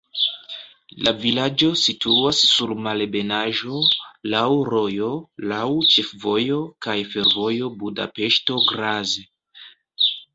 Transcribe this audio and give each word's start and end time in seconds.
La 1.07 1.11
vilaĝo 1.23 1.67
situas 1.81 2.39
sur 2.51 2.71
malebenaĵo, 2.85 3.81
laŭ 4.35 4.47
rojo, 4.73 5.09
laŭ 5.51 5.67
ĉefvojo 5.97 6.57
kaj 6.87 6.95
fervojo 7.11 7.69
Budapeŝto-Graz. 7.83 9.13